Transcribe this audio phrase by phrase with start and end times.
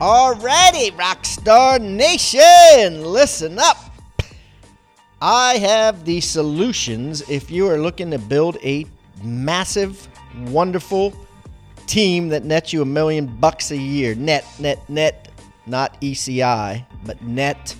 [0.00, 3.76] Alrighty, Rockstar Nation, listen up.
[5.20, 8.86] I have the solutions if you are looking to build a
[9.22, 10.08] massive,
[10.46, 11.12] wonderful
[11.86, 14.14] team that nets you a million bucks a year.
[14.14, 15.30] Net, net, net,
[15.66, 17.76] not ECI, but net.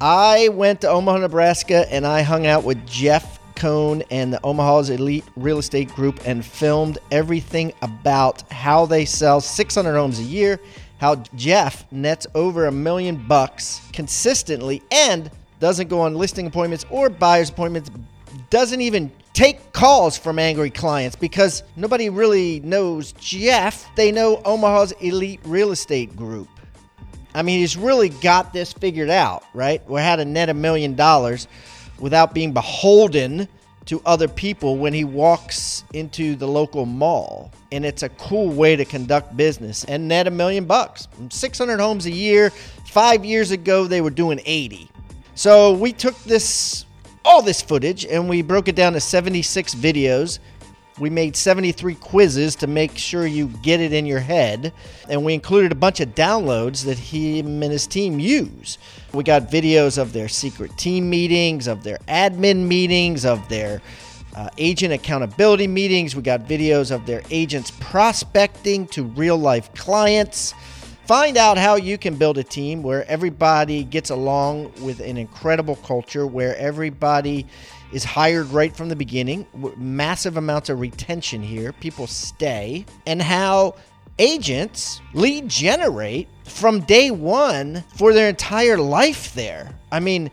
[0.00, 4.90] I went to Omaha, Nebraska, and I hung out with Jeff Cohn and the Omaha's
[4.90, 10.58] Elite Real Estate Group and filmed everything about how they sell 600 homes a year
[11.00, 17.08] how Jeff nets over a million bucks consistently and doesn't go on listing appointments or
[17.08, 17.90] buyer's appointments,
[18.50, 23.88] doesn't even take calls from angry clients because nobody really knows Jeff.
[23.96, 26.48] They know Omaha's elite real estate group.
[27.34, 29.86] I mean, he's really got this figured out, right?
[29.88, 31.48] We had to net a million dollars
[31.98, 33.48] without being beholden
[33.86, 37.50] to other people when he walks into the local mall.
[37.72, 41.08] And it's a cool way to conduct business and net a million bucks.
[41.30, 42.50] 600 homes a year.
[42.86, 44.90] Five years ago, they were doing 80.
[45.34, 46.84] So we took this,
[47.24, 50.38] all this footage, and we broke it down to 76 videos.
[51.00, 54.74] We made 73 quizzes to make sure you get it in your head.
[55.08, 58.76] And we included a bunch of downloads that him and his team use.
[59.14, 63.80] We got videos of their secret team meetings, of their admin meetings, of their
[64.36, 66.14] uh, agent accountability meetings.
[66.14, 70.54] We got videos of their agents prospecting to real life clients.
[71.06, 75.76] Find out how you can build a team where everybody gets along with an incredible
[75.76, 77.46] culture, where everybody
[77.92, 79.46] is hired right from the beginning,
[79.76, 83.74] massive amounts of retention here, people stay, and how
[84.18, 89.74] agents lead generate from day one for their entire life there.
[89.90, 90.30] I mean,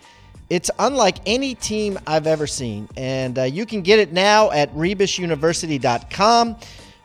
[0.50, 2.88] it's unlike any team I've ever seen.
[2.96, 6.58] And uh, you can get it now at rebusuniversity.com.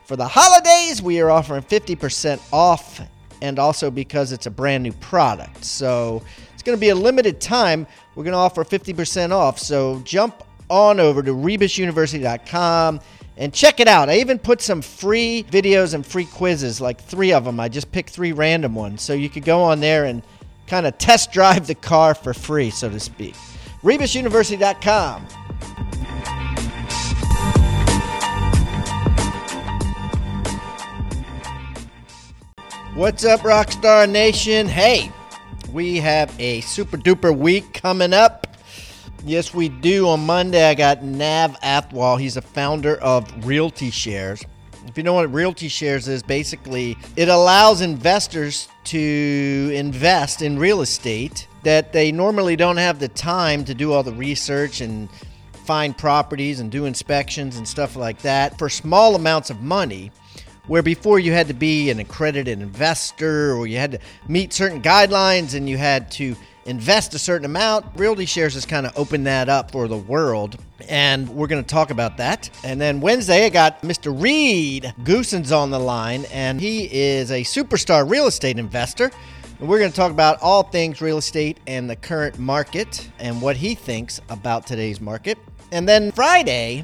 [0.05, 3.01] For the holidays, we are offering 50% off,
[3.41, 5.63] and also because it's a brand new product.
[5.63, 6.21] So
[6.53, 7.87] it's going to be a limited time.
[8.15, 9.59] We're going to offer 50% off.
[9.59, 12.99] So jump on over to rebusuniversity.com
[13.37, 14.09] and check it out.
[14.09, 17.59] I even put some free videos and free quizzes, like three of them.
[17.59, 19.01] I just picked three random ones.
[19.01, 20.21] So you could go on there and
[20.67, 23.35] kind of test drive the car for free, so to speak.
[23.81, 25.27] RebusUniversity.com.
[32.95, 34.67] What's up, Rockstar Nation?
[34.67, 35.11] Hey,
[35.73, 38.47] we have a super duper week coming up.
[39.25, 40.07] Yes, we do.
[40.07, 42.19] On Monday, I got Nav Athwal.
[42.19, 44.43] He's a founder of Realty Shares.
[44.85, 50.81] If you know what Realty Shares is, basically it allows investors to invest in real
[50.81, 55.09] estate that they normally don't have the time to do all the research and
[55.65, 60.11] find properties and do inspections and stuff like that for small amounts of money
[60.67, 64.81] where before you had to be an accredited investor or you had to meet certain
[64.81, 66.35] guidelines and you had to
[66.65, 67.85] invest a certain amount.
[67.95, 70.57] Realty Shares has kind of opened that up for the world.
[70.87, 72.49] And we're going to talk about that.
[72.63, 74.19] And then Wednesday, I got Mr.
[74.19, 79.11] Reed Goossens on the line, and he is a superstar real estate investor.
[79.59, 83.41] And we're going to talk about all things real estate and the current market and
[83.41, 85.37] what he thinks about today's market.
[85.71, 86.83] And then Friday,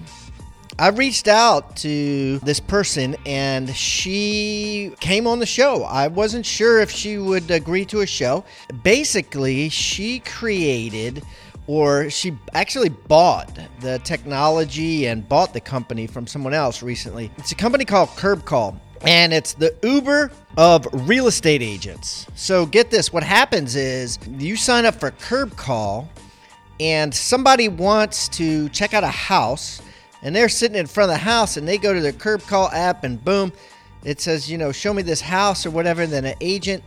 [0.80, 5.84] I reached out to this person and she came on the show.
[5.84, 8.46] I wasn't sure if she would agree to a show.
[8.82, 11.22] Basically, she created
[11.68, 17.30] or she actually bought the technology and bought the company from someone else recently.
[17.38, 18.80] It's a company called Curb Call.
[19.02, 22.26] And it's the Uber of real estate agents.
[22.36, 26.10] So get this what happens is you sign up for Curb Call,
[26.80, 29.82] and somebody wants to check out a house
[30.22, 32.70] and they're sitting in front of the house and they go to their curb call
[32.70, 33.54] app and boom,
[34.04, 36.02] it says, you know, show me this house or whatever.
[36.04, 36.84] And then an agent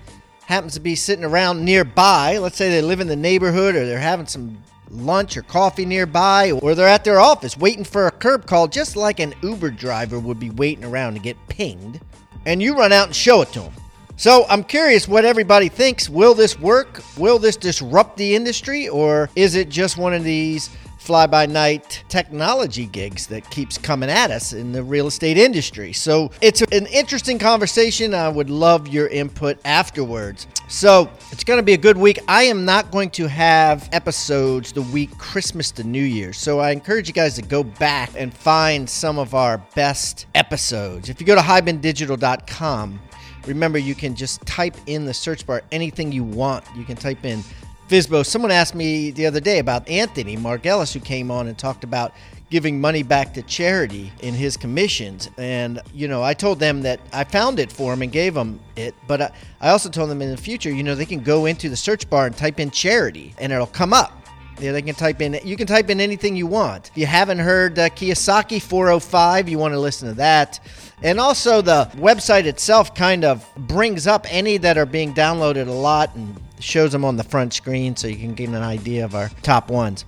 [0.47, 2.39] happens to be sitting around nearby.
[2.39, 6.53] Let's say they live in the neighborhood or they're having some lunch or coffee nearby
[6.53, 10.19] or they're at their office waiting for a curb call, just like an Uber driver
[10.19, 12.01] would be waiting around to get pinged.
[12.45, 13.73] And you run out and show it to them.
[14.17, 16.09] So I'm curious what everybody thinks.
[16.09, 17.03] Will this work?
[17.17, 18.89] Will this disrupt the industry?
[18.89, 20.71] Or is it just one of these
[21.03, 25.93] fly by night technology gigs that keeps coming at us in the real estate industry.
[25.93, 28.15] So it's an interesting conversation.
[28.15, 30.47] I would love your input afterwards.
[30.69, 32.21] So it's going to be a good week.
[32.29, 36.33] I am not going to have episodes the week Christmas to New Year.
[36.33, 41.09] So I encourage you guys to go back and find some of our best episodes.
[41.09, 43.01] If you go to hibandigital.com,
[43.47, 46.65] remember you can just type in the search bar anything you want.
[46.77, 47.43] You can type in
[47.89, 48.25] Fizbo.
[48.25, 52.13] Someone asked me the other day about Anthony Margellis, who came on and talked about
[52.53, 55.31] giving money back to charity in his commissions.
[55.39, 58.61] And, you know, I told them that I found it for him and gave him
[58.77, 58.95] it.
[59.07, 61.71] But I, I also told them in the future, you know, they can go into
[61.71, 64.13] the search bar and type in charity and it'll come up.
[64.61, 65.41] Yeah, they can type in.
[65.43, 66.91] You can type in anything you want.
[66.91, 70.61] If you haven't heard uh, Kiyosaki 405, you want to listen to that.
[71.03, 75.73] And also, the website itself kind of brings up any that are being downloaded a
[75.73, 79.15] lot and shows them on the front screen so you can get an idea of
[79.15, 80.05] our top ones.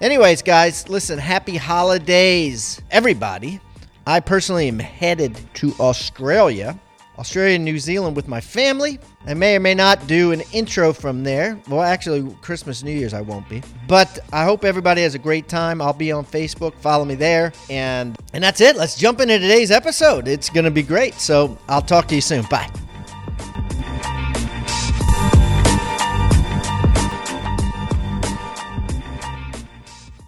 [0.00, 3.60] Anyways, guys, listen, happy holidays, everybody.
[4.06, 6.78] I personally am headed to Australia,
[7.18, 8.98] Australia and New Zealand with my family.
[9.26, 11.60] I may or may not do an intro from there.
[11.68, 13.62] Well, actually, Christmas, New Year's, I won't be.
[13.88, 15.82] But I hope everybody has a great time.
[15.82, 16.74] I'll be on Facebook.
[16.76, 17.52] Follow me there.
[17.68, 18.76] And and that's it.
[18.76, 20.28] Let's jump into today's episode.
[20.28, 21.14] It's to be great.
[21.14, 22.44] So I'll talk to you soon.
[22.44, 22.70] Bye.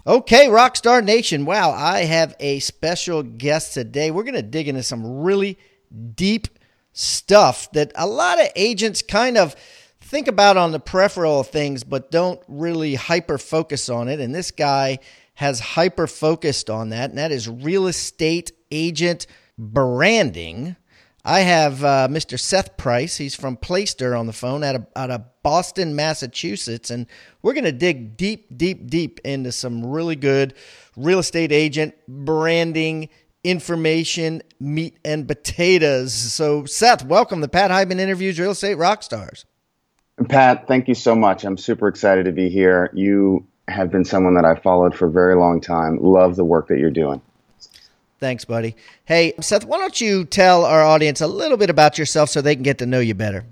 [0.05, 1.45] Okay, Rockstar Nation.
[1.45, 4.09] Wow, I have a special guest today.
[4.09, 5.59] We're going to dig into some really
[6.15, 6.47] deep
[6.91, 9.55] stuff that a lot of agents kind of
[9.99, 14.19] think about on the peripheral things, but don't really hyper focus on it.
[14.19, 14.97] And this guy
[15.35, 20.77] has hyper focused on that, and that is real estate agent branding.
[21.23, 22.39] I have uh, Mr.
[22.39, 23.17] Seth Price.
[23.17, 26.89] He's from Placester on the phone out of, out of Boston, Massachusetts.
[26.89, 27.05] And
[27.41, 30.55] we're going to dig deep, deep, deep into some really good
[30.95, 33.09] real estate agent branding
[33.43, 36.13] information, meat and potatoes.
[36.13, 39.45] So, Seth, welcome to Pat Hiban Interviews Real Estate Rockstars.
[40.27, 41.43] Pat, thank you so much.
[41.43, 42.91] I'm super excited to be here.
[42.93, 45.97] You have been someone that I've followed for a very long time.
[46.01, 47.21] Love the work that you're doing.
[48.21, 48.75] Thanks, buddy.
[49.05, 52.53] Hey, Seth, why don't you tell our audience a little bit about yourself so they
[52.53, 53.45] can get to know you better?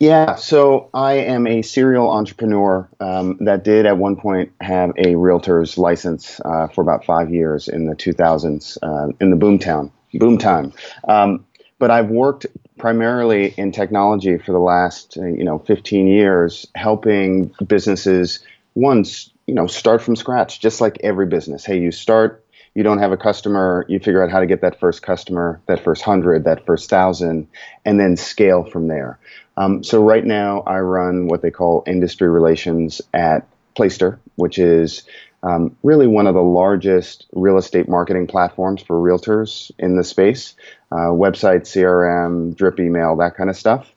[0.00, 5.14] Yeah, so I am a serial entrepreneur um, that did at one point have a
[5.14, 10.38] realtor's license uh, for about five years in the 2000s uh, in the boomtown, boom
[10.38, 10.72] time.
[11.06, 11.46] Um,
[11.78, 12.46] but I've worked
[12.78, 18.40] primarily in technology for the last, uh, you know, 15 years, helping businesses
[18.74, 21.64] once, you know, start from scratch, just like every business.
[21.64, 22.42] Hey, you start
[22.76, 25.82] you don't have a customer, you figure out how to get that first customer, that
[25.82, 27.48] first hundred, that first thousand,
[27.86, 29.18] and then scale from there.
[29.56, 35.04] Um, so right now, I run what they call industry relations at Placester, which is
[35.42, 40.54] um, really one of the largest real estate marketing platforms for realtors in the space.
[40.92, 43.90] Uh, website, CRM, drip email, that kind of stuff.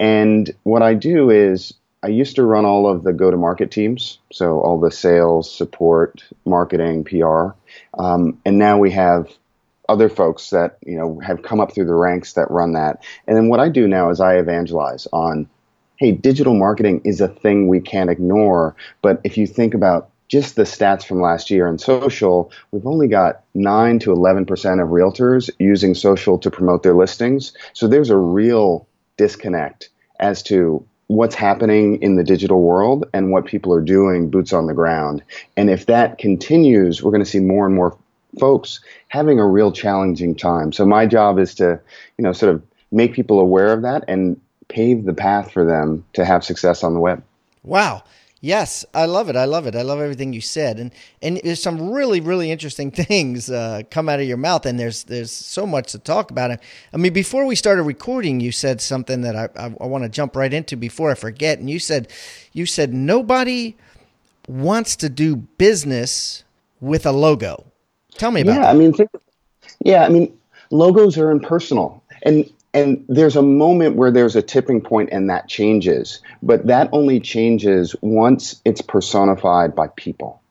[0.00, 1.72] And what I do is
[2.04, 5.50] I used to run all of the go to market teams, so all the sales,
[5.50, 7.52] support, marketing, PR.
[7.98, 9.32] Um, and now we have
[9.88, 13.02] other folks that you know have come up through the ranks that run that.
[13.26, 15.48] And then what I do now is I evangelize on,
[15.96, 18.76] hey, digital marketing is a thing we can't ignore.
[19.00, 23.08] But if you think about just the stats from last year in social, we've only
[23.08, 24.42] got 9 to 11%
[24.82, 27.54] of realtors using social to promote their listings.
[27.72, 29.88] So there's a real disconnect
[30.20, 34.66] as to what's happening in the digital world and what people are doing boots on
[34.66, 35.22] the ground.
[35.56, 37.96] And if that continues, we're going to see more and more
[38.40, 40.72] folks having a real challenging time.
[40.72, 41.78] So my job is to,
[42.18, 46.04] you know, sort of make people aware of that and pave the path for them
[46.14, 47.22] to have success on the web.
[47.62, 48.02] Wow.
[48.44, 49.36] Yes, I love it.
[49.36, 49.74] I love it.
[49.74, 54.06] I love everything you said, and and there's some really really interesting things uh, come
[54.06, 56.50] out of your mouth, and there's there's so much to talk about.
[56.92, 60.10] I mean, before we started recording, you said something that I I, I want to
[60.10, 62.08] jump right into before I forget, and you said
[62.52, 63.76] you said nobody
[64.46, 66.44] wants to do business
[66.82, 67.64] with a logo.
[68.12, 68.56] Tell me about.
[68.56, 68.74] Yeah, that.
[68.74, 69.08] I mean, think,
[69.82, 74.80] yeah, I mean, logos are impersonal, and and there's a moment where there's a tipping
[74.80, 80.42] point and that changes, but that only changes once it's personified by people.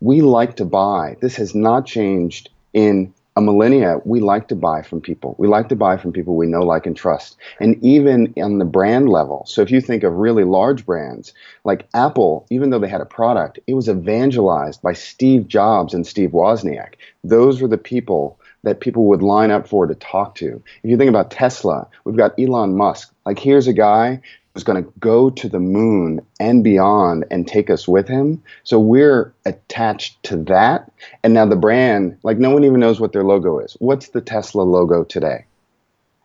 [0.00, 1.16] We like to buy.
[1.20, 3.98] This has not changed in a millennia.
[4.04, 5.34] We like to buy from people.
[5.38, 7.36] We like to buy from people we know, like, and trust.
[7.58, 9.44] And even on the brand level.
[9.46, 11.32] So if you think of really large brands
[11.64, 16.06] like Apple, even though they had a product, it was evangelized by Steve Jobs and
[16.06, 16.94] Steve Wozniak.
[17.24, 20.62] Those were the people that people would line up for to talk to.
[20.82, 23.12] If you think about Tesla, we've got Elon Musk.
[23.24, 24.20] Like, here's a guy
[24.52, 28.42] who's going to go to the moon and beyond and take us with him.
[28.62, 30.90] So we're attached to that.
[31.22, 33.76] And now the brand, like no one even knows what their logo is.
[33.80, 35.46] What's the Tesla logo today?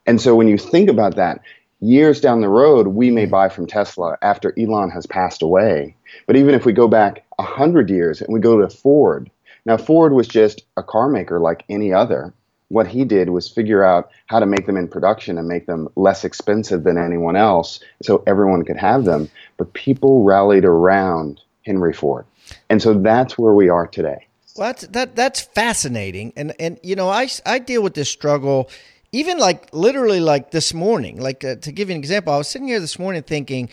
[0.05, 1.41] And so when you think about that,
[1.79, 5.95] years down the road, we may buy from Tesla after Elon has passed away.
[6.27, 9.31] But even if we go back 100 years and we go to Ford,
[9.65, 12.33] now Ford was just a car maker like any other.
[12.69, 15.89] What he did was figure out how to make them in production and make them
[15.95, 19.29] less expensive than anyone else so everyone could have them.
[19.57, 22.25] But people rallied around Henry Ford.
[22.69, 24.27] And so that's where we are today.
[24.55, 26.33] Well, that's, that, that's fascinating.
[26.35, 28.69] And, and, you know, I, I deal with this struggle
[29.11, 32.47] even like literally like this morning like uh, to give you an example i was
[32.47, 33.69] sitting here this morning thinking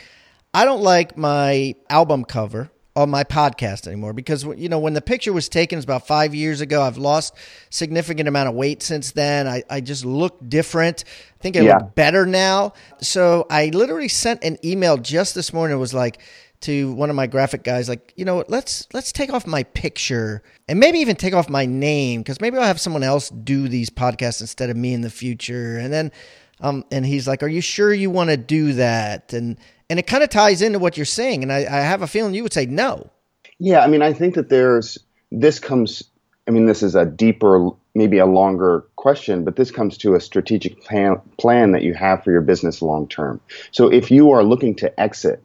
[0.54, 5.02] i don't like my album cover on my podcast anymore because you know when the
[5.02, 7.34] picture was taken it's about five years ago i've lost
[7.76, 9.46] significant amount of weight since then.
[9.46, 11.04] I, I just look different.
[11.38, 11.78] I think i yeah.
[11.78, 12.72] look better now.
[13.00, 15.76] So i literally sent an email just this morning.
[15.76, 16.20] It was like
[16.62, 20.42] to one of my graphic guys like you know let's let's take off my picture
[20.68, 23.90] and maybe even take off my name because maybe i'll have someone else do these
[23.90, 25.76] podcasts instead of me in the future.
[25.76, 26.12] And then
[26.60, 29.32] um and he's like are you sure you want to do that?
[29.32, 29.58] And
[29.88, 32.34] and it kind of ties into what you're saying and I, I have a feeling
[32.34, 33.10] you would say no
[33.58, 34.98] yeah i mean i think that there's
[35.30, 36.02] this comes
[36.46, 40.20] i mean this is a deeper maybe a longer question but this comes to a
[40.20, 43.40] strategic plan, plan that you have for your business long term
[43.70, 45.42] so if you are looking to exit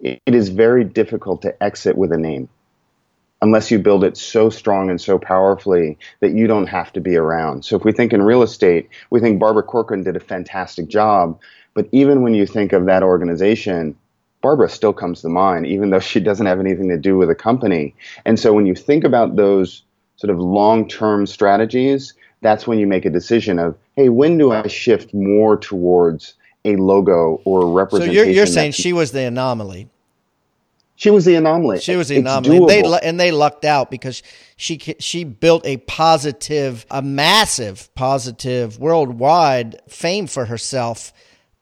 [0.00, 2.48] it is very difficult to exit with a name
[3.42, 7.16] unless you build it so strong and so powerfully that you don't have to be
[7.16, 7.64] around.
[7.64, 11.38] So if we think in real estate, we think Barbara Corcoran did a fantastic job,
[11.76, 13.94] but even when you think of that organization,
[14.40, 17.34] Barbara still comes to mind, even though she doesn't have anything to do with a
[17.34, 17.94] company.
[18.24, 19.82] And so when you think about those
[20.16, 24.52] sort of long term strategies, that's when you make a decision of, hey, when do
[24.52, 26.32] I shift more towards
[26.64, 28.14] a logo or a representation.
[28.14, 29.90] So you're, you're saying she was the anomaly.
[30.98, 31.80] She was the anomaly.
[31.80, 32.56] She was the anomaly.
[32.56, 34.22] And they and they lucked out because
[34.56, 41.12] she she built a positive, a massive positive worldwide fame for herself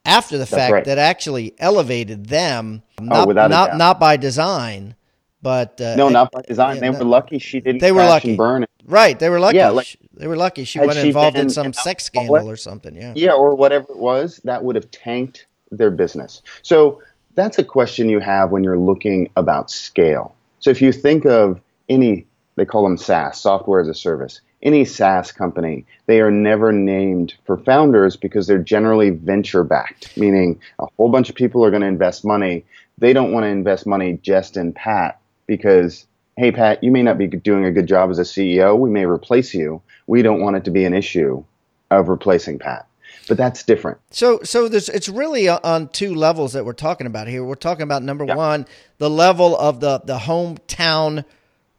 [0.04, 0.84] after the That's fact right.
[0.84, 2.82] that actually elevated them.
[3.00, 4.94] Oh, not, oh, not, not by design,
[5.42, 6.80] but uh, no, not by design.
[6.80, 7.80] They were lucky she didn't.
[7.80, 8.36] They were lucky.
[8.36, 8.66] burn.
[8.86, 9.56] Right, they were lucky.
[9.56, 10.64] Yeah, like, they were lucky.
[10.64, 12.94] She wasn't involved in some sex scandal or something.
[12.94, 16.42] Yeah, yeah, or whatever it was that would have tanked their business.
[16.62, 17.02] So
[17.34, 20.34] that's a question you have when you're looking about scale.
[20.60, 24.40] So if you think of any, they call them SaaS, software as a service.
[24.64, 30.58] Any SaaS company, they are never named for founders because they're generally venture backed, meaning
[30.78, 32.64] a whole bunch of people are going to invest money.
[32.96, 36.06] They don't want to invest money just in Pat because,
[36.38, 38.78] hey, Pat, you may not be doing a good job as a CEO.
[38.78, 39.82] We may replace you.
[40.06, 41.44] We don't want it to be an issue
[41.90, 42.86] of replacing Pat.
[43.28, 43.98] But that's different.
[44.10, 47.42] So, so there's it's really on two levels that we're talking about here.
[47.44, 48.34] We're talking about number yeah.
[48.34, 48.66] one,
[48.98, 51.24] the level of the the hometown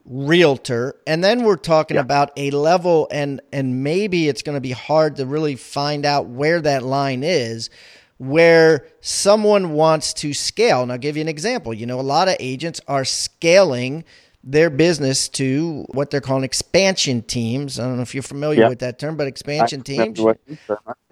[0.05, 2.01] realtor and then we're talking yeah.
[2.01, 6.27] about a level and and maybe it's going to be hard to really find out
[6.27, 7.71] where that line is
[8.17, 10.81] where someone wants to scale.
[10.81, 11.73] And I'll give you an example.
[11.73, 14.03] You know, a lot of agents are scaling
[14.45, 17.79] their business to what they're calling expansion teams.
[17.79, 18.69] I don't know if you're familiar yep.
[18.69, 20.19] with that term, but expansion teams.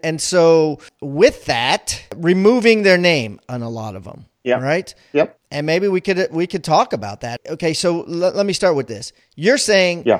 [0.03, 4.25] And so with that, removing their name on a lot of them.
[4.43, 4.59] Yeah.
[4.59, 4.93] Right.
[5.13, 5.39] Yep.
[5.51, 7.39] And maybe we could we could talk about that.
[7.47, 7.73] Okay.
[7.73, 9.13] So l- let me start with this.
[9.35, 10.19] You're saying, yeah,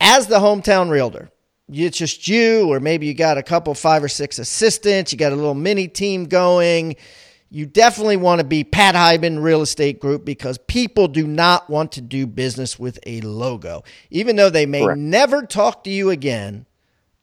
[0.00, 1.30] as the hometown realtor,
[1.70, 5.32] it's just you, or maybe you got a couple, five or six assistants, you got
[5.32, 6.96] a little mini team going.
[7.54, 11.92] You definitely want to be Pat Hiban Real Estate Group because people do not want
[11.92, 13.84] to do business with a logo.
[14.10, 14.98] Even though they may Correct.
[14.98, 16.66] never talk to you again,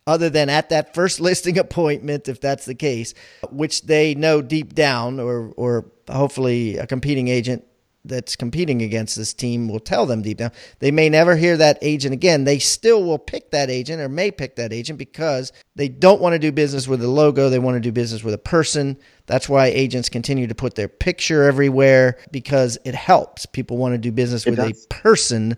[0.07, 3.13] other than at that first listing appointment, if that's the case,
[3.49, 7.65] which they know deep down, or, or hopefully a competing agent
[8.03, 10.51] that's competing against this team will tell them deep down.
[10.79, 12.43] They may never hear that agent again.
[12.43, 16.33] They still will pick that agent or may pick that agent because they don't want
[16.33, 17.49] to do business with a logo.
[17.49, 18.97] They want to do business with a person.
[19.27, 23.45] That's why agents continue to put their picture everywhere because it helps.
[23.45, 24.85] People want to do business it with does.
[24.85, 25.57] a person.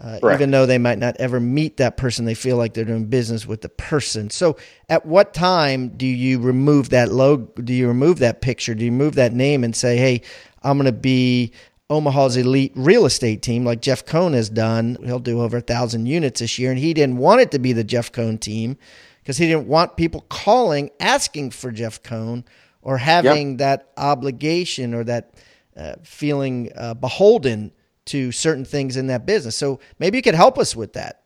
[0.00, 3.04] Uh, even though they might not ever meet that person, they feel like they're doing
[3.04, 4.30] business with the person.
[4.30, 4.56] So,
[4.88, 7.52] at what time do you remove that logo?
[7.62, 8.74] Do you remove that picture?
[8.74, 10.22] Do you remove that name and say, "Hey,
[10.64, 11.52] I'm going to be
[11.90, 14.96] Omaha's elite real estate team, like Jeff Cohn has done.
[15.04, 17.72] He'll do over a thousand units this year, and he didn't want it to be
[17.72, 18.78] the Jeff Cohn team
[19.20, 22.44] because he didn't want people calling asking for Jeff Cohn
[22.80, 23.58] or having yep.
[23.58, 25.34] that obligation or that
[25.76, 27.72] uh, feeling uh, beholden
[28.06, 29.56] to certain things in that business.
[29.56, 31.22] So maybe you could help us with that.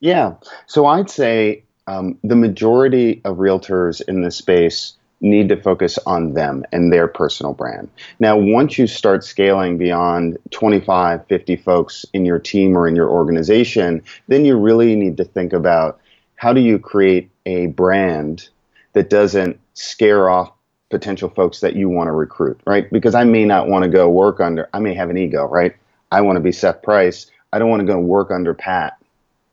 [0.00, 0.34] Yeah.
[0.66, 6.34] So I'd say um, the majority of realtors in this space need to focus on
[6.34, 7.88] them and their personal brand.
[8.20, 13.08] Now, once you start scaling beyond 25, 50 folks in your team or in your
[13.08, 16.00] organization, then you really need to think about
[16.36, 18.48] how do you create a brand
[18.92, 20.52] that doesn't scare off
[20.90, 22.90] potential folks that you want to recruit, right?
[22.90, 25.74] Because I may not want to go work under, I may have an ego, right?
[26.10, 27.30] I want to be Seth Price.
[27.52, 28.96] I don't want to go work under Pat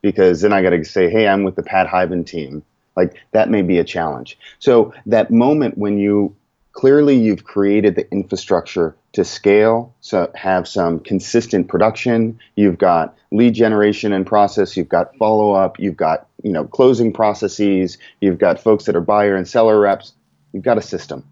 [0.01, 2.63] because then I got to say, hey, I'm with the Pat Hiban team.
[2.96, 4.38] Like that may be a challenge.
[4.60, 6.36] So that moment when you
[6.72, 13.54] clearly you've created the infrastructure to scale, so have some consistent production, you've got lead
[13.54, 18.60] generation and process, you've got follow up, you've got, you know, closing processes, you've got
[18.60, 20.14] folks that are buyer and seller reps,
[20.52, 21.24] you've got a system.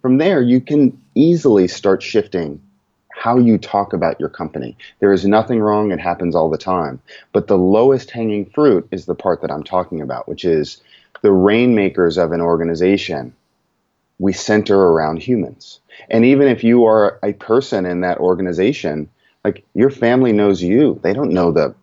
[0.00, 2.62] From there, you can easily start shifting
[3.18, 4.76] how you talk about your company.
[5.00, 7.02] There is nothing wrong, it happens all the time.
[7.32, 10.80] But the lowest hanging fruit is the part that I'm talking about, which is
[11.22, 13.34] the rainmakers of an organization.
[14.20, 15.80] We center around humans.
[16.08, 19.10] And even if you are a person in that organization,
[19.44, 21.74] like your family knows you, they don't know the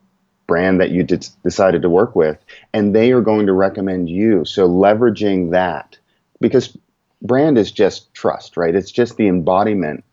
[0.48, 2.38] brand that you did, decided to work with,
[2.74, 4.46] and they are going to recommend you.
[4.46, 5.98] So leveraging that,
[6.40, 6.78] because
[7.22, 8.76] brand is just trust, right?
[8.76, 10.06] It's just the embodiment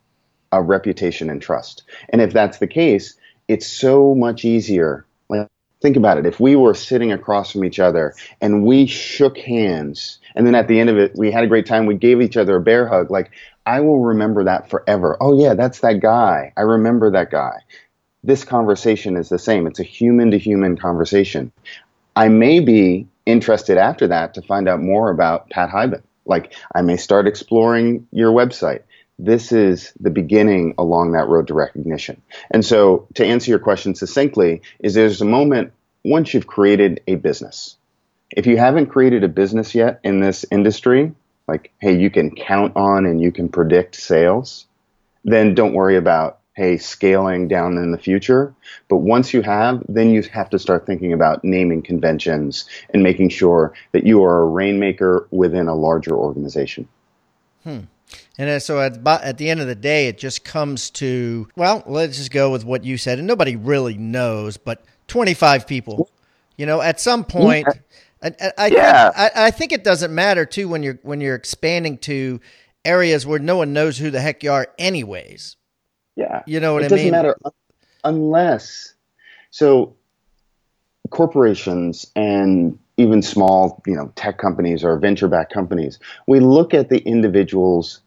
[0.52, 1.82] a reputation and trust.
[2.10, 3.16] And if that's the case,
[3.48, 5.04] it's so much easier.
[5.28, 5.48] Like,
[5.80, 6.26] think about it.
[6.26, 10.68] If we were sitting across from each other and we shook hands, and then at
[10.68, 12.86] the end of it, we had a great time, we gave each other a bear
[12.86, 13.30] hug, like,
[13.64, 15.16] I will remember that forever.
[15.20, 16.52] Oh, yeah, that's that guy.
[16.56, 17.60] I remember that guy.
[18.24, 19.66] This conversation is the same.
[19.66, 21.52] It's a human to human conversation.
[22.14, 26.02] I may be interested after that to find out more about Pat Hiban.
[26.24, 28.82] Like, I may start exploring your website
[29.18, 32.20] this is the beginning along that road to recognition.
[32.50, 35.72] And so, to answer your question succinctly, is there's a moment
[36.04, 37.76] once you've created a business.
[38.30, 41.12] If you haven't created a business yet in this industry,
[41.46, 44.66] like, hey, you can count on and you can predict sales,
[45.24, 48.54] then don't worry about, hey, scaling down in the future.
[48.88, 53.28] But once you have, then you have to start thinking about naming conventions and making
[53.28, 56.88] sure that you are a rainmaker within a larger organization.
[57.64, 57.80] Hmm.
[58.38, 61.82] And uh, so at, at the end of the day, it just comes to, well,
[61.86, 63.18] let's just go with what you said.
[63.18, 66.10] And nobody really knows, but 25 people.
[66.56, 67.66] You know, at some point,
[68.22, 68.30] yeah.
[68.40, 69.10] I, I, yeah.
[69.10, 72.40] think, I, I think it doesn't matter too when you're when you're expanding to
[72.84, 75.56] areas where no one knows who the heck you are, anyways.
[76.14, 77.06] Yeah, you know what it I mean.
[77.06, 77.36] It doesn't matter
[78.04, 78.94] unless
[79.50, 79.94] so
[81.10, 86.98] corporations and even small, you know, tech companies or venture-backed companies, we look at the
[86.98, 88.00] individuals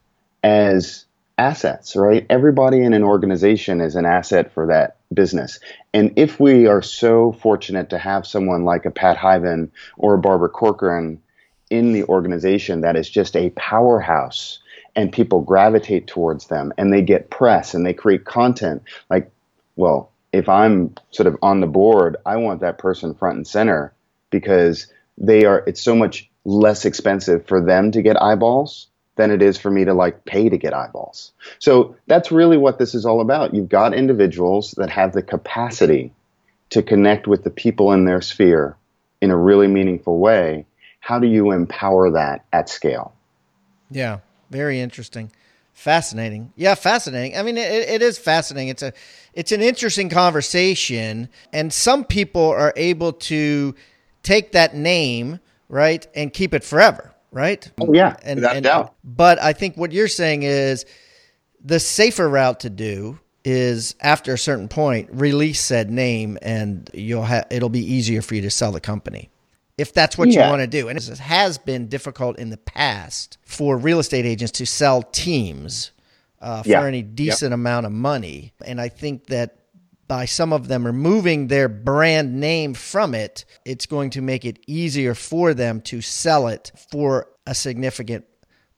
[0.46, 1.06] as
[1.40, 2.24] assets, right?
[2.30, 5.60] Everybody in an organization is an asset for that business.
[5.92, 10.20] And if we are so fortunate to have someone like a Pat Hiban or a
[10.20, 11.20] Barbara Corcoran
[11.72, 14.60] in the organization that is just a powerhouse
[14.96, 19.32] and people gravitate towards them and they get press and they create content, like,
[19.76, 23.94] well, if I'm sort of on the board, I want that person front and center
[24.30, 24.86] because
[25.18, 29.58] they are it's so much less expensive for them to get eyeballs than it is
[29.58, 31.32] for me to like pay to get eyeballs.
[31.60, 33.54] So that's really what this is all about.
[33.54, 36.14] You've got individuals that have the capacity
[36.72, 38.76] to connect with the people in their sphere
[39.22, 40.66] in a really meaningful way.
[41.00, 43.14] How do you empower that at scale?
[43.90, 45.32] Yeah, very interesting.
[45.74, 46.52] Fascinating.
[46.56, 47.38] Yeah, fascinating.
[47.38, 48.70] I mean, it, it is fascinating.
[48.70, 48.94] It's a,
[49.34, 53.76] it's an interesting conversation, and some people are able to
[54.24, 57.70] take that name right and keep it forever right?
[57.80, 58.96] Oh yeah, and, without and, doubt.
[59.04, 60.86] But I think what you're saying is
[61.64, 67.24] the safer route to do is after a certain point release said name and you'll
[67.24, 69.30] have it'll be easier for you to sell the company
[69.78, 70.46] if that's what yeah.
[70.46, 74.26] you want to do and it has been difficult in the past for real estate
[74.26, 75.92] agents to sell teams
[76.42, 76.86] uh, for yeah.
[76.86, 77.54] any decent yep.
[77.54, 79.60] amount of money and i think that
[80.08, 84.60] by some of them removing their brand name from it, it's going to make it
[84.68, 88.26] easier for them to sell it for a significant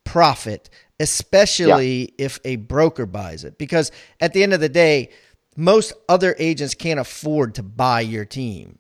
[0.04, 2.26] profit, especially yeah.
[2.26, 3.58] if a broker buys it.
[3.58, 5.10] Because at the end of the day,
[5.56, 8.80] most other agents can't afford to buy your team,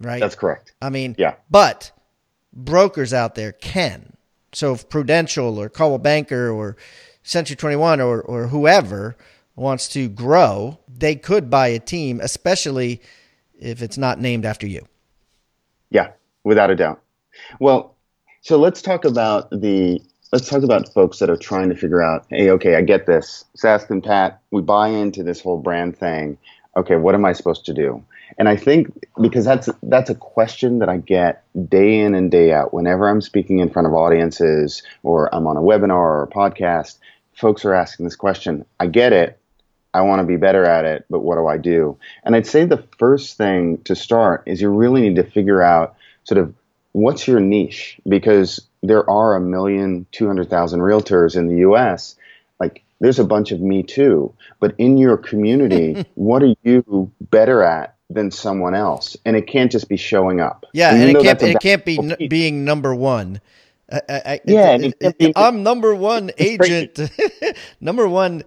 [0.00, 0.20] right?
[0.20, 0.74] That's correct.
[0.80, 1.34] I mean, yeah.
[1.50, 1.92] But
[2.52, 4.16] brokers out there can.
[4.52, 6.76] So if Prudential or Coldwell Banker or
[7.22, 9.16] Century 21 or, or whoever–
[9.56, 13.00] wants to grow, they could buy a team, especially
[13.58, 14.86] if it's not named after you.
[15.90, 16.10] Yeah,
[16.44, 17.02] without a doubt.
[17.60, 17.94] Well,
[18.40, 20.00] so let's talk about the
[20.32, 23.44] let's talk about folks that are trying to figure out, hey, okay, I get this.
[23.54, 26.38] Seth and Pat, we buy into this whole brand thing.
[26.76, 28.02] Okay, what am I supposed to do?
[28.38, 28.88] And I think
[29.20, 33.20] because that's that's a question that I get day in and day out whenever I'm
[33.20, 36.98] speaking in front of audiences or I'm on a webinar or a podcast,
[37.34, 38.64] folks are asking this question.
[38.80, 39.38] I get it.
[39.94, 41.98] I want to be better at it, but what do I do?
[42.24, 45.96] And I'd say the first thing to start is you really need to figure out
[46.24, 46.54] sort of
[46.92, 52.16] what's your niche because there are a million two hundred thousand realtors in the US.
[52.58, 54.32] Like there's a bunch of me too.
[54.60, 59.16] But in your community, what are you better at than someone else?
[59.24, 60.66] And it can't just be showing up.
[60.72, 63.40] Yeah, and, and it can't, it can't be n- being number one.
[63.90, 66.98] I, I, yeah, it, it, I'm number one agent,
[67.80, 68.42] number one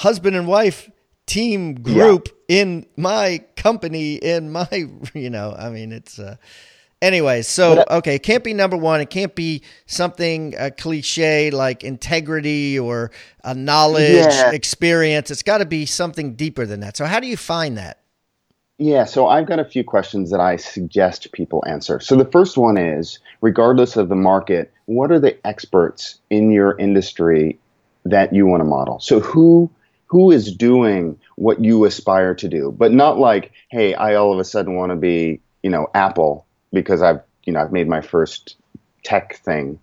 [0.00, 0.90] husband and wife
[1.26, 2.62] team group yeah.
[2.62, 4.68] in my company in my
[5.14, 6.36] you know i mean it's uh
[7.02, 9.00] Anyways, so uh, okay, it can't be number one.
[9.00, 13.10] It can't be something uh, cliche like integrity or
[13.42, 14.50] a knowledge, yeah.
[14.50, 15.30] experience.
[15.30, 16.98] It's got to be something deeper than that.
[16.98, 18.02] So, how do you find that?
[18.76, 22.00] Yeah, so I've got a few questions that I suggest people answer.
[22.00, 26.76] So, the first one is regardless of the market, what are the experts in your
[26.78, 27.58] industry
[28.04, 29.00] that you want to model?
[29.00, 29.70] So, who
[30.10, 34.40] who is doing what you aspire to do, but not like, hey, I all of
[34.40, 38.00] a sudden want to be, you know, Apple because I've you know I've made my
[38.00, 38.56] first
[39.04, 39.78] tech thing.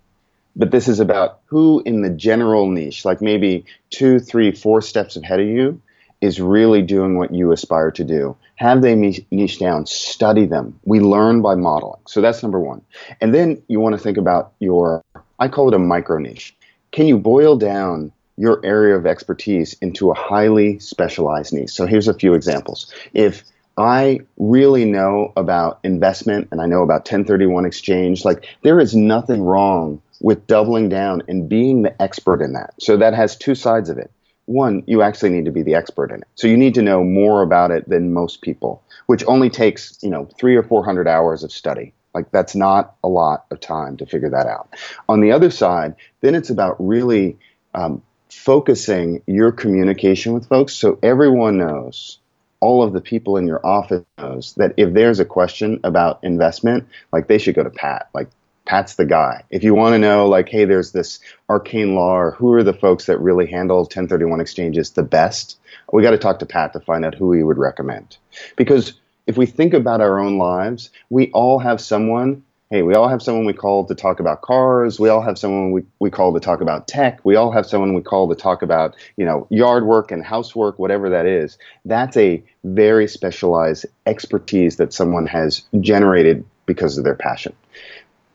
[0.54, 5.16] But this is about who in the general niche, like maybe two, three, four steps
[5.16, 5.80] ahead of you,
[6.20, 8.36] is really doing what you aspire to do.
[8.56, 10.78] Have they niche down, study them.
[10.84, 12.00] We learn by modeling.
[12.06, 12.82] So that's number one.
[13.20, 15.02] And then you want to think about your,
[15.38, 16.56] I call it a micro niche.
[16.90, 21.70] Can you boil down your area of expertise into a highly specialized niche?
[21.70, 22.92] So here's a few examples.
[23.12, 23.44] If
[23.78, 28.24] I really know about investment and I know about 1031 exchange.
[28.24, 32.74] Like, there is nothing wrong with doubling down and being the expert in that.
[32.80, 34.10] So, that has two sides of it.
[34.46, 36.28] One, you actually need to be the expert in it.
[36.34, 40.10] So, you need to know more about it than most people, which only takes, you
[40.10, 41.94] know, three or 400 hours of study.
[42.14, 44.74] Like, that's not a lot of time to figure that out.
[45.08, 47.38] On the other side, then it's about really
[47.74, 52.18] um, focusing your communication with folks so everyone knows
[52.60, 56.88] all of the people in your office knows that if there's a question about investment,
[57.12, 58.08] like they should go to Pat.
[58.14, 58.28] Like
[58.68, 59.44] Pat's the guy.
[59.50, 62.74] If you want to know, like, hey, there's this arcane law, or who are the
[62.74, 65.58] folks that really handle 1031 exchanges the best,
[65.92, 68.18] we got to talk to Pat to find out who he would recommend.
[68.56, 68.92] Because
[69.26, 73.22] if we think about our own lives, we all have someone hey, we all have
[73.22, 75.00] someone we call to talk about cars.
[75.00, 77.18] We all have someone we, we call to talk about tech.
[77.24, 80.78] We all have someone we call to talk about, you know, yard work and housework,
[80.78, 81.56] whatever that is.
[81.86, 87.54] That's a very specialized expertise that someone has generated because of their passion.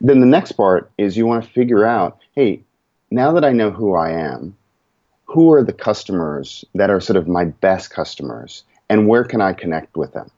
[0.02, 2.63] Then the next part is you want to figure out, hey,
[3.12, 4.58] now that I know who I am,
[5.26, 9.54] who are the customers that are sort of my best customers and where can I
[9.54, 10.32] connect with them?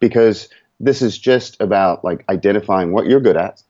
[0.00, 0.48] Because
[0.80, 3.62] this is just about like identifying what you're good at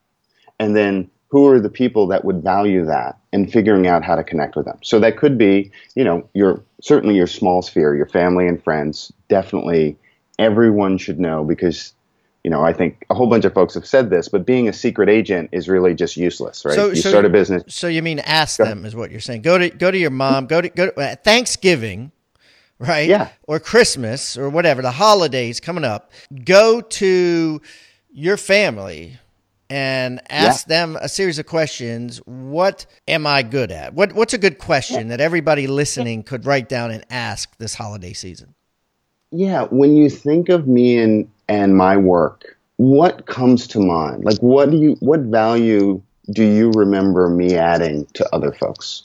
[0.59, 4.23] and then who are the people that would value that and figuring out how to
[4.23, 4.79] connect with them.
[4.81, 9.11] So that could be you know your certainly your small sphere your family and friends.
[9.27, 9.97] Definitely
[10.39, 11.93] everyone should know because
[12.43, 14.73] you know i think a whole bunch of folks have said this but being a
[14.73, 16.75] secret agent is really just useless right?
[16.75, 17.63] So, you so, start a business.
[17.67, 19.41] so you mean ask them is what you're saying.
[19.41, 22.11] Go to go to your mom go to go to uh, thanksgiving
[22.79, 23.07] right?
[23.07, 23.29] Yeah.
[23.43, 26.11] Or Christmas or whatever, the holidays coming up,
[26.45, 27.61] go to
[28.11, 29.17] your family
[29.69, 30.77] and ask yeah.
[30.77, 32.17] them a series of questions.
[32.25, 33.93] What am I good at?
[33.93, 38.13] What what's a good question that everybody listening could write down and ask this holiday
[38.13, 38.55] season?
[39.31, 44.25] Yeah, when you think of me and and my work, what comes to mind?
[44.25, 49.03] Like what do you what value do you remember me adding to other folks?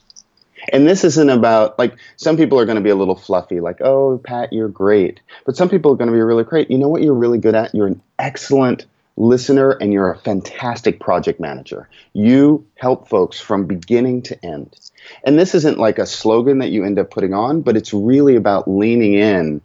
[0.74, 3.80] And this isn't about like some people are going to be a little fluffy, like,
[3.80, 5.20] oh, Pat, you're great.
[5.46, 6.68] But some people are going to be really great.
[6.68, 7.72] You know what you're really good at?
[7.76, 8.84] You're an excellent
[9.16, 11.88] listener and you're a fantastic project manager.
[12.12, 14.76] You help folks from beginning to end.
[15.22, 18.34] And this isn't like a slogan that you end up putting on, but it's really
[18.34, 19.60] about leaning in.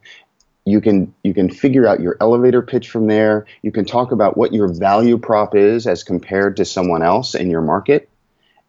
[0.65, 3.47] You can you can figure out your elevator pitch from there.
[3.63, 7.49] You can talk about what your value prop is as compared to someone else in
[7.49, 8.09] your market.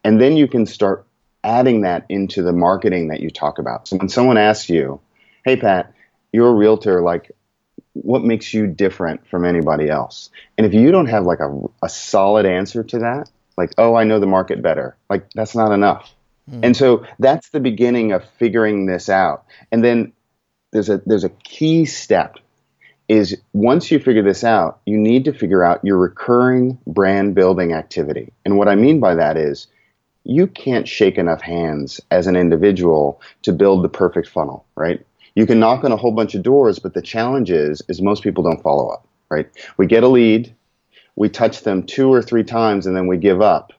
[0.03, 1.05] And then you can start
[1.43, 3.87] adding that into the marketing that you talk about.
[3.87, 4.99] So when someone asks you,
[5.43, 5.93] "Hey Pat,
[6.31, 7.31] you're a realtor, like
[7.93, 11.89] what makes you different from anybody else?" And if you don't have like a, a
[11.89, 16.13] solid answer to that, like, "Oh, I know the market better." Like that's not enough.
[16.49, 16.65] Mm.
[16.65, 19.45] And so that's the beginning of figuring this out.
[19.71, 20.13] And then
[20.71, 22.37] there's a there's a key step
[23.07, 27.73] is once you figure this out, you need to figure out your recurring brand building
[27.73, 28.31] activity.
[28.45, 29.67] And what I mean by that is
[30.23, 35.05] you can't shake enough hands as an individual to build the perfect funnel, right?
[35.35, 38.23] You can knock on a whole bunch of doors, but the challenge is, is most
[38.23, 39.49] people don't follow up, right?
[39.77, 40.53] We get a lead,
[41.15, 43.73] we touch them two or three times, and then we give up.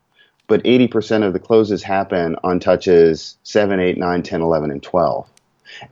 [0.49, 5.29] But 80% of the closes happen on touches 7, 8, 9, 10, 11, and 12.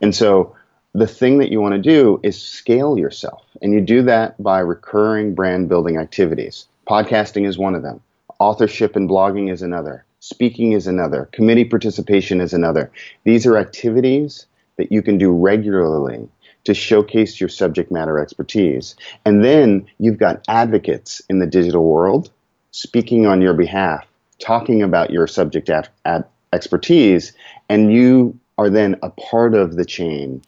[0.01, 0.57] And so
[0.93, 3.45] the thing that you want to do is scale yourself.
[3.63, 6.67] And you do that by recurring brand building activities.
[6.89, 8.01] Podcasting is one of them,
[8.39, 12.91] authorship and blogging is another, speaking is another, committee participation is another.
[13.25, 16.29] These are activities that you can do regularly
[16.65, 18.95] to showcase your subject matter expertise.
[19.25, 22.31] And then you've got advocates in the digital world
[22.71, 24.07] speaking on your behalf,
[24.39, 27.33] talking about your subject ad- ad- expertise,
[27.69, 30.43] and you are then a part of the chain.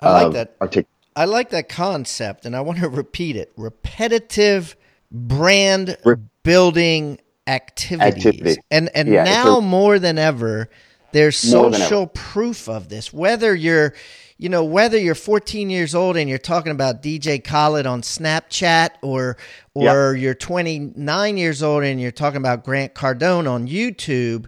[0.00, 0.56] I like that.
[0.60, 4.76] Artic- I like that concept, and I want to repeat it: repetitive
[5.10, 8.26] brand Re- building activities.
[8.26, 8.56] Activity.
[8.70, 10.68] And and yeah, now a- more than ever,
[11.12, 13.12] there's social proof of this.
[13.12, 13.94] Whether you're,
[14.38, 18.90] you know, whether you're 14 years old and you're talking about DJ Khaled on Snapchat,
[19.02, 19.36] or
[19.74, 24.46] or you're 29 years old and you're talking about Grant Cardone on YouTube,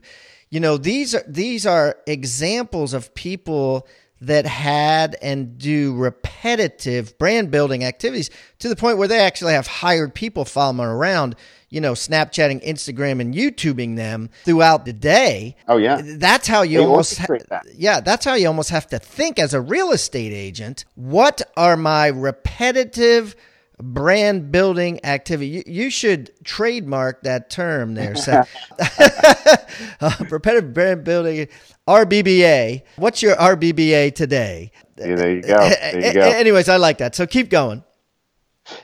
[0.50, 3.86] you know, these are these are examples of people
[4.20, 9.66] that had and do repetitive brand building activities to the point where they actually have
[9.66, 11.36] hired people following around
[11.74, 15.56] you know, Snapchatting, Instagram, and YouTubing them throughout the day.
[15.66, 17.66] Oh yeah, that's how you they almost ha- that.
[17.74, 20.84] yeah, that's how you almost have to think as a real estate agent.
[20.94, 23.34] What are my repetitive
[23.82, 25.48] brand building activity?
[25.48, 28.54] You, you should trademark that term there, Seth.
[30.00, 31.48] uh, repetitive brand building,
[31.86, 32.82] RBBA.
[32.96, 34.70] What's your RBBA today?
[34.96, 35.56] Yeah, there you go.
[35.92, 36.20] There you go.
[36.20, 37.14] Anyways, I like that.
[37.14, 37.84] So keep going.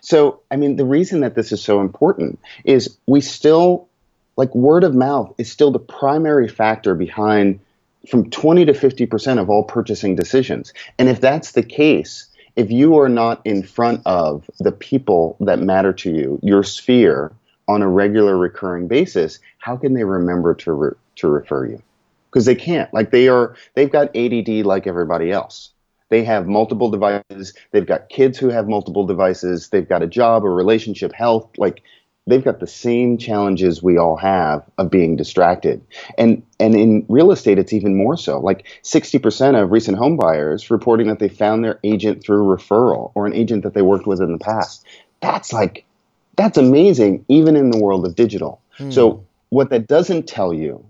[0.02, 3.88] So, I mean, the reason that this is so important is we still,
[4.36, 7.60] like, word of mouth is still the primary factor behind
[8.08, 10.74] from 20 to 50% of all purchasing decisions.
[10.98, 15.60] And if that's the case, if you are not in front of the people that
[15.60, 17.32] matter to you, your sphere,
[17.68, 21.82] on a regular recurring basis, how can they remember to, re- to refer you?
[22.30, 22.92] Because they can't.
[22.94, 25.72] Like, they are, they've got ADD like everybody else.
[26.10, 27.54] They have multiple devices.
[27.70, 29.68] They've got kids who have multiple devices.
[29.68, 31.48] They've got a job, a relationship, health.
[31.56, 31.82] Like
[32.26, 35.80] they've got the same challenges we all have of being distracted.
[36.18, 38.40] And and in real estate, it's even more so.
[38.40, 43.26] Like 60% of recent home buyers reporting that they found their agent through referral or
[43.26, 44.84] an agent that they worked with in the past.
[45.20, 45.84] That's like
[46.36, 48.60] that's amazing, even in the world of digital.
[48.78, 48.90] Hmm.
[48.90, 50.84] So what that doesn't tell you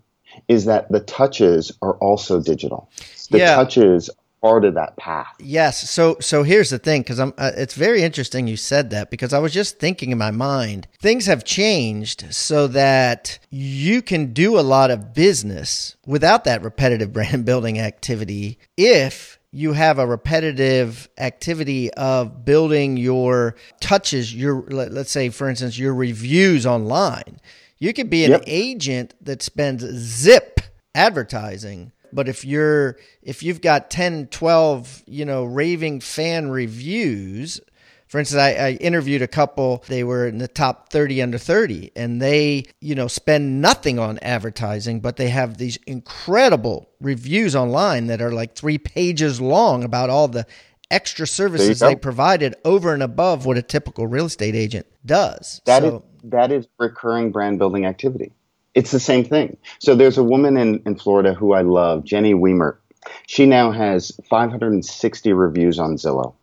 [0.48, 2.90] is that the touches are also digital.
[3.30, 3.54] The yeah.
[3.54, 5.34] touches part of that path.
[5.38, 5.90] Yes.
[5.90, 9.32] So so here's the thing because I'm uh, it's very interesting you said that because
[9.32, 14.58] I was just thinking in my mind things have changed so that you can do
[14.58, 21.08] a lot of business without that repetitive brand building activity if you have a repetitive
[21.18, 27.40] activity of building your touches your let's say for instance your reviews online
[27.80, 28.44] you could be an yep.
[28.46, 30.60] agent that spends zip
[30.94, 37.60] advertising but if you're if you've got 10 12 you know raving fan reviews
[38.06, 41.92] for instance I, I, interviewed a couple they were in the top 30 under 30
[41.94, 48.08] and they you know spend nothing on advertising but they have these incredible reviews online
[48.08, 50.46] that are like three pages long about all the
[50.90, 55.82] extra services they provided over and above what a typical real estate agent does That
[55.82, 58.32] so, is that is recurring brand building activity
[58.74, 59.56] it's the same thing.
[59.78, 62.78] So there's a woman in, in Florida who I love, Jenny Weimer.
[63.26, 66.34] She now has 560 reviews on Zillow.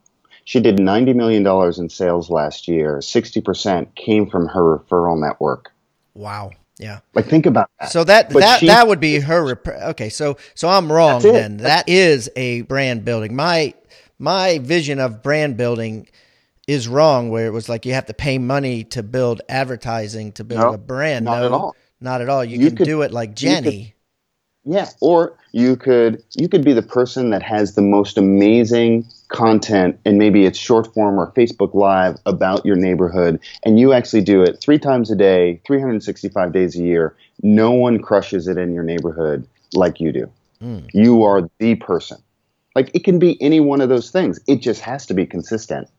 [0.44, 1.46] She did $90 million
[1.78, 2.98] in sales last year.
[2.98, 5.72] 60% came from her referral network.
[6.14, 6.52] Wow.
[6.80, 7.00] Yeah.
[7.14, 7.92] Like think about that.
[7.92, 11.24] So that but that she, that would be her rep- okay, so so I'm wrong
[11.24, 11.58] then.
[11.58, 13.36] That is a brand building.
[13.36, 13.74] My
[14.20, 16.08] my vision of brand building
[16.68, 20.44] is wrong where it was like you have to pay money to build advertising to
[20.44, 21.26] build a brand.
[21.26, 21.76] Not no, at all.
[22.02, 22.44] Not at all.
[22.44, 23.86] You, you can could, do it like Jenny.
[23.86, 29.06] Could, yeah, or you could you could be the person that has the most amazing
[29.30, 34.22] content and maybe it's short form or Facebook live about your neighborhood and you actually
[34.22, 37.16] do it 3 times a day, 365 days a year.
[37.42, 40.30] No one crushes it in your neighborhood like you do.
[40.62, 40.90] Mm.
[40.94, 42.18] You are the person.
[42.78, 44.40] Like it can be any one of those things.
[44.46, 45.90] It just has to be consistent.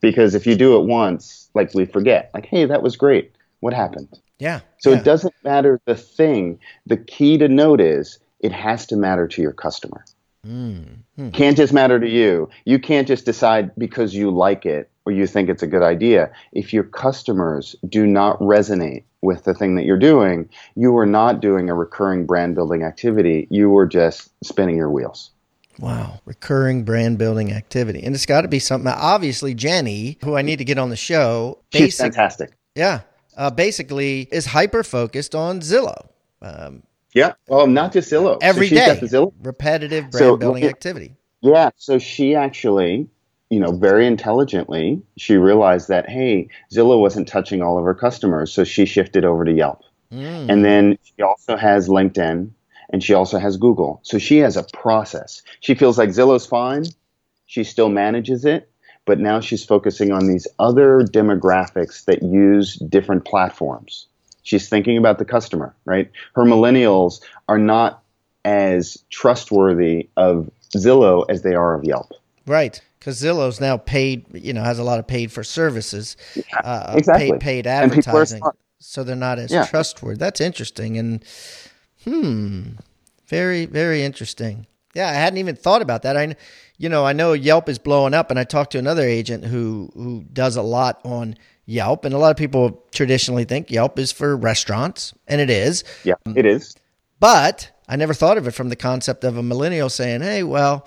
[0.00, 3.32] Because if you do it once, like we forget, like, hey, that was great.
[3.60, 4.18] What happened?
[4.38, 4.60] Yeah.
[4.78, 5.00] So yeah.
[5.00, 6.58] it doesn't matter the thing.
[6.86, 10.06] The key to note is it has to matter to your customer.
[10.46, 11.30] Mm-hmm.
[11.32, 12.48] Can't just matter to you.
[12.64, 16.30] You can't just decide because you like it or you think it's a good idea.
[16.52, 21.42] If your customers do not resonate with the thing that you're doing, you are not
[21.42, 23.48] doing a recurring brand building activity.
[23.50, 25.30] You are just spinning your wheels.
[25.78, 26.20] Wow.
[26.24, 28.02] Recurring brand building activity.
[28.02, 28.90] And it's got to be something.
[28.90, 32.52] Obviously, Jenny, who I need to get on the show, She's fantastic.
[32.74, 33.00] yeah,
[33.36, 36.08] uh, basically is hyper focused on Zillow.
[36.42, 36.82] Um,
[37.14, 37.32] Yeah.
[37.48, 38.38] Well, not just Zillow.
[38.40, 39.32] every so day, Zillow.
[39.42, 41.14] repetitive brand So, building activity.
[41.42, 41.70] Yeah.
[41.76, 43.06] So she actually,
[43.50, 48.52] you know, very intelligently, she realized that hey, Zillow wasn't touching all of her customers,
[48.52, 49.82] so she shifted over to Yelp.
[50.12, 50.50] Mm.
[50.50, 52.50] And then she also has LinkedIn
[52.90, 54.00] and she also has Google.
[54.02, 55.42] So she has a process.
[55.60, 56.84] She feels like Zillow's fine.
[57.46, 58.68] She still manages it,
[59.04, 64.06] but now she's focusing on these other demographics that use different platforms.
[64.42, 66.10] She's thinking about the customer, right?
[66.34, 68.02] Her millennials are not
[68.44, 72.12] as trustworthy of Zillow as they are of Yelp.
[72.46, 72.80] Right.
[72.98, 76.16] Because Zillow's now paid, you know, has a lot of paid for services,
[76.64, 77.32] uh, exactly.
[77.32, 78.42] paid, paid And people are advertising.
[78.78, 79.66] So they're not as Yeah.
[79.66, 80.18] trustworthy.
[80.18, 80.96] That's interesting.
[80.98, 81.24] And,
[82.06, 82.62] hmm,
[83.26, 84.66] very, very interesting.
[84.94, 86.16] Yeah, I hadn't even thought about that.
[86.16, 86.36] I,
[86.78, 89.90] you know, I know Yelp is blowing up, and I talked to another agent who
[89.94, 94.12] who does a lot on Yelp, and a lot of people traditionally think Yelp is
[94.12, 95.84] for restaurants, and it is.
[96.04, 96.76] Yeah, it is.
[97.20, 100.86] But I never thought of it from the concept of a millennial saying, hey, well,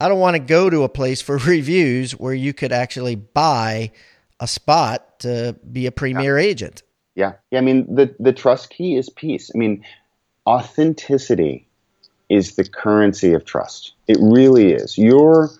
[0.00, 3.92] I don't want to go to a place for reviews where you could actually buy
[4.40, 6.82] a spot to be a premier agent.
[7.14, 7.34] Yeah.
[7.50, 7.58] Yeah.
[7.58, 9.50] I mean, the, the trust key is peace.
[9.52, 9.84] I mean,
[10.48, 11.68] authenticity
[12.30, 13.92] is the currency of trust.
[14.06, 14.96] It really is.
[14.96, 15.50] You're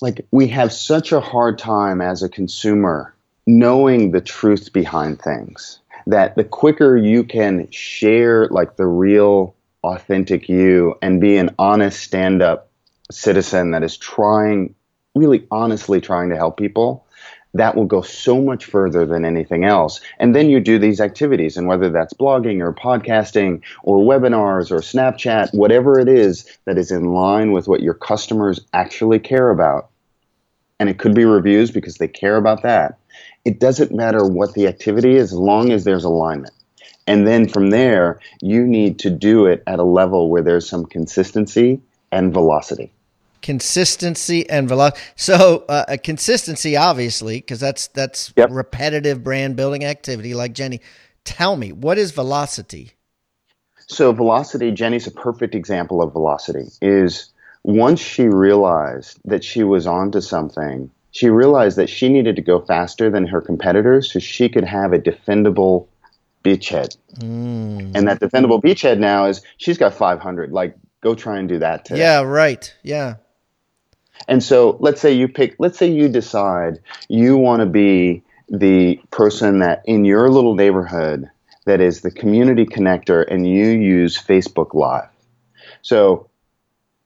[0.00, 3.14] like, we have such a hard time as a consumer
[3.46, 10.48] knowing the truth behind things that the quicker you can share like the real authentic
[10.48, 12.70] you and be an honest stand up
[13.10, 14.74] citizen that is trying
[15.14, 17.03] really honestly trying to help people
[17.54, 20.00] that will go so much further than anything else.
[20.18, 24.80] And then you do these activities, and whether that's blogging or podcasting or webinars or
[24.80, 29.88] Snapchat, whatever it is that is in line with what your customers actually care about.
[30.80, 32.98] And it could be reviews because they care about that.
[33.44, 36.54] It doesn't matter what the activity is as long as there's alignment.
[37.06, 40.86] And then from there, you need to do it at a level where there's some
[40.86, 42.93] consistency and velocity.
[43.44, 45.02] Consistency and velocity.
[45.16, 48.48] So, uh, a consistency, obviously, because that's that's Yep.
[48.50, 50.32] repetitive brand building activity.
[50.32, 50.80] Like Jenny,
[51.26, 52.92] tell me what is velocity?
[53.86, 56.70] So velocity, Jenny's a perfect example of velocity.
[56.80, 57.32] Is
[57.64, 62.60] once she realized that she was onto something, she realized that she needed to go
[62.60, 65.86] faster than her competitors so she could have a defendable
[66.42, 66.96] beachhead.
[67.20, 70.50] And that defendable beachhead now is she's got 500.
[70.50, 72.00] Like, go try and do that today.
[72.00, 72.72] Yeah, right.
[72.82, 73.16] Yeah.
[74.28, 79.00] And so let's say you pick, let's say you decide you want to be the
[79.10, 81.30] person that in your little neighborhood
[81.64, 85.08] that is the community connector and you use Facebook Live.
[85.82, 86.28] So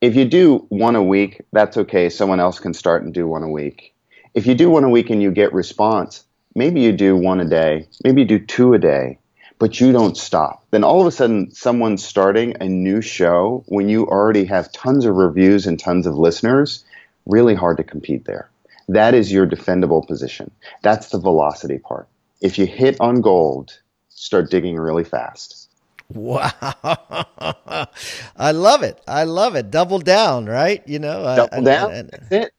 [0.00, 2.08] if you do one a week, that's okay.
[2.08, 3.94] Someone else can start and do one a week.
[4.34, 7.44] If you do one a week and you get response, maybe you do one a
[7.44, 9.18] day, maybe you do two a day,
[9.58, 10.64] but you don't stop.
[10.70, 15.04] Then all of a sudden, someone's starting a new show when you already have tons
[15.04, 16.84] of reviews and tons of listeners.
[17.28, 18.50] Really hard to compete there.
[18.88, 20.50] That is your defendable position.
[20.82, 22.08] That's the velocity part.
[22.40, 25.68] If you hit on gold, start digging really fast.
[26.12, 26.50] Wow.
[28.36, 28.98] I love it.
[29.06, 29.70] I love it.
[29.70, 30.82] Double down, right?
[30.86, 31.92] You know, Double and- down.
[31.92, 32.52] and- That's it.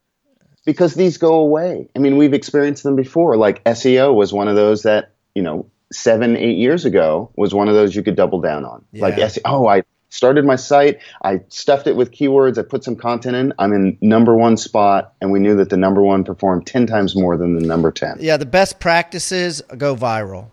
[0.66, 1.90] Because these go away.
[1.96, 3.38] I mean, we've experienced them before.
[3.38, 7.68] Like SEO was one of those that, you know, seven, eight years ago was one
[7.70, 8.86] of those you could double down on.
[8.94, 9.26] Like Yeah.
[9.28, 13.36] SEO, oh, I started my site, I stuffed it with keywords, I put some content
[13.36, 16.88] in, I'm in number one spot, and we knew that the number one performed 10
[16.88, 18.18] times more than the number 10.
[18.20, 20.48] yeah, the best practices go viral,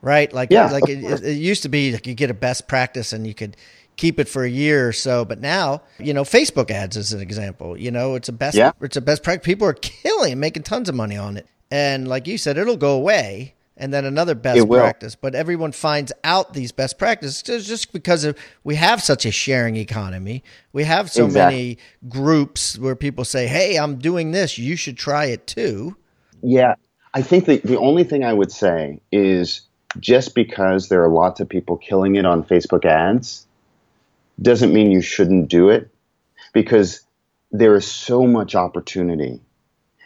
[0.00, 0.32] right?
[0.32, 3.12] Like, Yeah, like it, it, it used to be like you get a best practice
[3.12, 3.56] and you could
[3.96, 5.24] keep it for a year or so.
[5.26, 7.76] But now, you know, Facebook ads is an example.
[7.76, 8.72] You know, it's a best, Yeah.
[8.80, 9.44] it's a best practice.
[9.44, 11.46] People are killing, making tons of money on it.
[11.70, 13.54] And like you said, it'll go away.
[13.80, 18.36] And then another best practice, but everyone finds out these best practices just because of,
[18.62, 20.44] we have such a sharing economy.
[20.74, 21.56] We have so Exactly.
[21.56, 24.58] many groups where people say, "Hey, I'm doing this.
[24.58, 25.96] You should try it too."
[26.42, 26.74] Yeah,
[27.14, 29.62] I think the, the only thing I would say is
[29.98, 33.46] just because there are lots of people killing it on Facebook ads
[34.40, 35.90] doesn't mean you shouldn't do it
[36.52, 37.00] because
[37.50, 39.40] there is so much opportunity.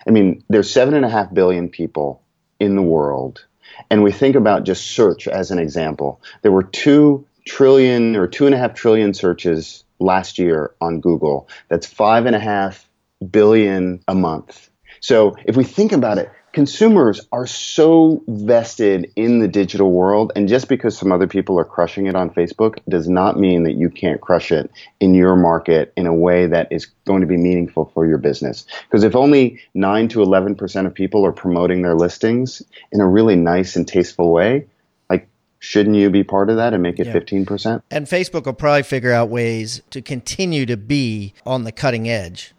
[0.07, 2.23] I mean, there's seven and a half billion people
[2.61, 3.45] in the world.
[3.91, 6.21] And we think about just search as an example.
[6.43, 11.49] There were two trillion or two and a half trillion searches last year on Google.
[11.69, 12.89] That's five and a half
[13.31, 14.71] billion a month.
[15.01, 20.49] So if we think about it, consumers are so vested in the digital world and
[20.49, 23.91] just because some other people are crushing it on facebook does not mean that you
[23.91, 27.91] can't crush it in your market in a way that is going to be meaningful
[27.93, 32.63] for your business because if only 9 to 11% of people are promoting their listings
[32.93, 34.65] in a really nice and tasteful way
[35.11, 35.29] like
[35.59, 37.15] shouldn't you be part of that and make it yeah.
[37.15, 42.09] 15% and facebook will probably figure out ways to continue to be on the cutting
[42.09, 42.53] edge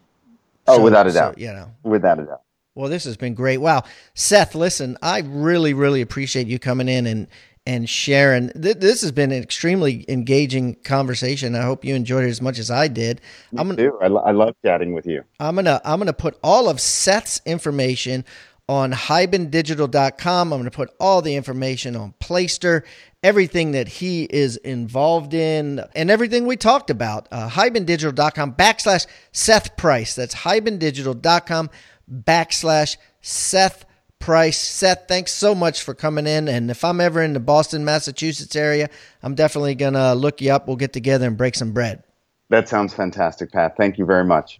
[0.68, 1.34] Oh, so, without a doubt.
[1.34, 2.42] So, you know, without a doubt.
[2.76, 3.58] Well, this has been great.
[3.58, 7.26] Wow, Seth, listen, I really, really appreciate you coming in and
[7.66, 8.50] and sharing.
[8.50, 11.56] Th- this has been an extremely engaging conversation.
[11.56, 13.20] I hope you enjoyed it as much as I did.
[13.50, 13.98] Me I'm gonna, too.
[14.00, 15.24] I, lo- I love chatting with you.
[15.40, 18.24] I'm gonna I'm gonna put all of Seth's information
[18.68, 20.52] on hibandigital.com.
[20.52, 22.84] I'm going to put all the information on Placester,
[23.22, 27.28] everything that he is involved in, and everything we talked about.
[27.30, 30.14] Uh, hibandigital.com backslash Seth Price.
[30.14, 31.70] That's hibandigital.com
[32.10, 33.84] backslash Seth
[34.18, 34.58] Price.
[34.58, 36.48] Seth, thanks so much for coming in.
[36.48, 38.88] And if I'm ever in the Boston, Massachusetts area,
[39.22, 40.66] I'm definitely going to look you up.
[40.66, 42.02] We'll get together and break some bread.
[42.48, 43.76] That sounds fantastic, Pat.
[43.76, 44.58] Thank you very much.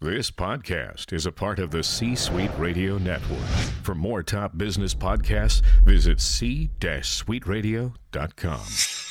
[0.00, 3.48] This podcast is a part of the C Suite Radio Network.
[3.82, 9.07] For more top business podcasts, visit c-suiteradio.com.